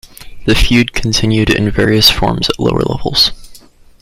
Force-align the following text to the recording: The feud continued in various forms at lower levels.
The 0.47 0.55
feud 0.55 0.93
continued 0.93 1.51
in 1.51 1.69
various 1.69 2.09
forms 2.09 2.49
at 2.49 2.59
lower 2.59 2.81
levels. 2.81 3.31